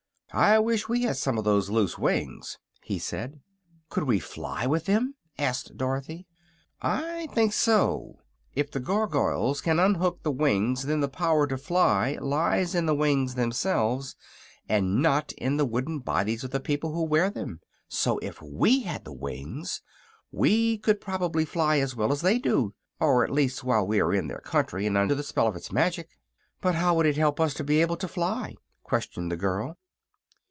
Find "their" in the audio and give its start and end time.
24.29-24.39